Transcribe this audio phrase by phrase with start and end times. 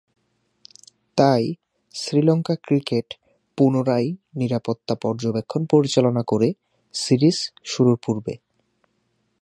[1.17, 1.43] তাই
[1.95, 3.07] শ্রীলঙ্কা ক্রিকেট
[3.57, 4.09] পুনরায়
[4.35, 6.49] নিরাপত্তা পর্যবেক্ষণ পরিচালনা করে
[6.93, 7.37] সিরিজ
[7.63, 8.33] শুরুর পূর্বে।